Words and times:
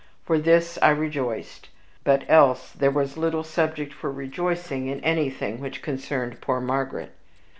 For 0.25 0.39
this 0.39 0.79
I 0.81 0.89
rejoiced, 0.89 1.69
but 2.03 2.23
else 2.27 2.71
there 2.71 2.89
was 2.89 3.17
little 3.17 3.43
subject 3.43 3.93
for 3.93 4.11
rejoicing 4.11 4.87
in 4.87 4.99
anything 5.01 5.59
which 5.61 5.83
concerned 5.83 6.41
poor 6.41 6.59
Margaret. 6.59 7.11